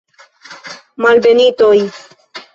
[1.05, 1.77] Malbenitoj!